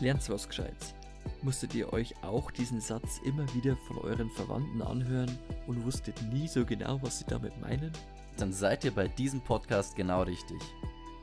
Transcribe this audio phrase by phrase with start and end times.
[0.00, 0.94] Lernt's was Gescheites.
[1.42, 6.48] Musstet ihr euch auch diesen Satz immer wieder von euren Verwandten anhören und wusstet nie
[6.48, 7.92] so genau, was sie damit meinen?
[8.38, 10.56] Dann seid ihr bei diesem Podcast genau richtig.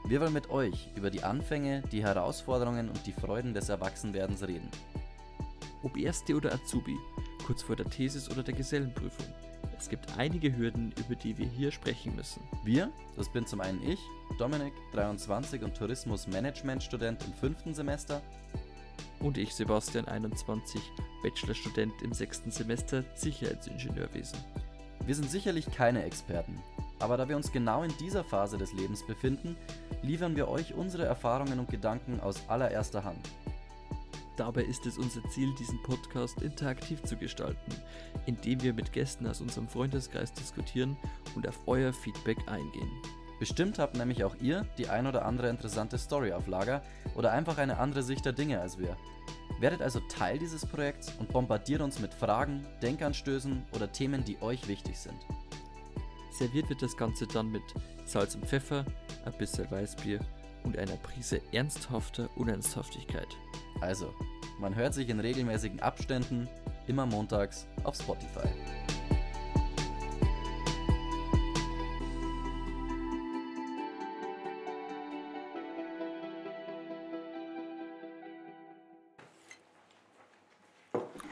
[0.05, 4.69] Wir wollen mit euch über die Anfänge, die Herausforderungen und die Freuden des Erwachsenwerdens reden.
[5.81, 6.97] Ob Erste oder Azubi,
[7.47, 9.25] kurz vor der Thesis oder der Gesellenprüfung.
[9.79, 12.41] Es gibt einige Hürden, über die wir hier sprechen müssen.
[12.63, 13.99] Wir, das bin zum einen ich,
[14.37, 18.21] Dominik, 23 und Tourismusmanagement-Student im fünften Semester.
[19.19, 20.81] Und ich, Sebastian, 21,
[21.23, 24.37] Bachelorstudent im sechsten Semester Sicherheitsingenieurwesen.
[25.05, 26.59] Wir sind sicherlich keine Experten,
[26.99, 29.55] aber da wir uns genau in dieser Phase des Lebens befinden,
[30.01, 33.29] liefern wir euch unsere Erfahrungen und Gedanken aus allererster Hand.
[34.37, 37.71] Dabei ist es unser Ziel, diesen Podcast interaktiv zu gestalten,
[38.27, 40.95] indem wir mit Gästen aus unserem Freundeskreis diskutieren
[41.35, 42.91] und auf euer Feedback eingehen.
[43.39, 46.81] Bestimmt habt nämlich auch ihr die ein oder andere interessante Story auf Lager
[47.15, 48.97] oder einfach eine andere Sicht der Dinge als wir.
[49.59, 54.67] Werdet also Teil dieses Projekts und bombardiert uns mit Fragen, Denkanstößen oder Themen, die euch
[54.67, 55.17] wichtig sind.
[56.31, 57.63] Serviert wird das Ganze dann mit
[58.05, 58.85] Salz und Pfeffer,
[59.25, 60.19] ein bisschen Weißbier
[60.63, 63.27] und einer Prise ernsthafter Unernsthaftigkeit.
[63.81, 64.13] Also,
[64.59, 66.47] man hört sich in regelmäßigen Abständen,
[66.87, 68.47] immer montags auf Spotify.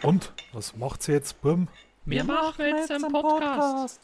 [0.05, 1.67] Und, was macht sie jetzt, Bum?
[2.05, 3.99] Wir machen jetzt einen Podcast.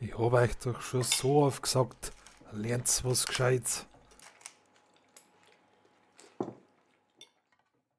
[0.00, 2.12] Ich habe euch doch schon so oft gesagt,
[2.52, 3.86] lernt was Gescheites.